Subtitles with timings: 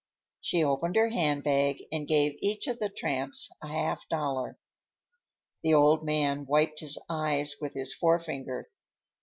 [0.39, 4.57] She opened her handbag and gave each of the tramps a half dollar.
[5.61, 8.71] The old man wiped his eyes with his forefinger.